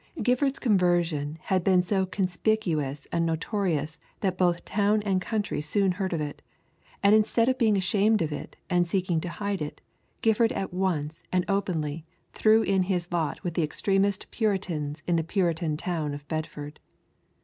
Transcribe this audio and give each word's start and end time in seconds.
Gifford's 0.23 0.57
conversion 0.57 1.37
had 1.43 1.63
been 1.63 1.83
so 1.83 2.07
conspicuous 2.07 3.07
and 3.11 3.23
notorious 3.23 3.99
that 4.21 4.35
both 4.35 4.65
town 4.65 5.03
and 5.03 5.21
country 5.21 5.61
soon 5.61 5.91
heard 5.91 6.11
of 6.11 6.19
it: 6.19 6.41
and 7.03 7.13
instead 7.13 7.47
of 7.47 7.59
being 7.59 7.77
ashamed 7.77 8.23
of 8.23 8.31
it, 8.33 8.55
and 8.67 8.87
seeking 8.87 9.21
to 9.21 9.29
hide 9.29 9.61
it, 9.61 9.79
Gifford 10.23 10.53
at 10.53 10.73
once, 10.73 11.21
and 11.31 11.45
openly, 11.47 12.03
threw 12.33 12.63
in 12.63 12.81
his 12.81 13.11
lot 13.11 13.43
with 13.43 13.53
the 13.53 13.61
extremest 13.61 14.31
Puritans 14.31 15.03
in 15.05 15.17
the 15.17 15.23
Puritan 15.23 15.77
town 15.77 16.15
of 16.15 16.27
Bedford. 16.27 16.79